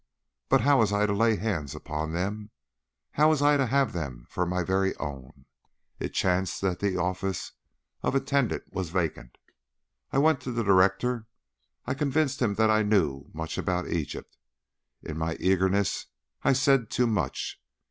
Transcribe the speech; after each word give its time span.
"But 0.49 0.61
how 0.61 0.79
was 0.79 0.91
I 0.91 1.05
to 1.05 1.13
lay 1.13 1.35
hands 1.35 1.75
upon 1.75 2.11
them? 2.11 2.49
How 3.11 3.29
was 3.29 3.43
I 3.43 3.55
to 3.57 3.67
have 3.67 3.93
them 3.93 4.25
for 4.31 4.47
my 4.47 4.63
very 4.63 4.95
own? 4.97 5.45
It 5.99 6.11
chanced 6.11 6.59
that 6.61 6.79
the 6.79 6.97
office 6.97 7.51
of 8.01 8.15
attendant 8.15 8.63
was 8.73 8.89
vacant. 8.89 9.37
I 10.11 10.17
went 10.17 10.41
to 10.41 10.51
the 10.51 10.63
Director. 10.63 11.27
I 11.85 11.93
convinced 11.93 12.41
him 12.41 12.55
that 12.55 12.71
I 12.71 12.81
knew 12.81 13.29
much 13.31 13.59
about 13.59 13.89
Egypt. 13.89 14.35
In 15.03 15.19
my 15.19 15.35
eagerness 15.39 16.07
I 16.41 16.53
said 16.53 16.89
too 16.89 17.05
much. 17.05 17.61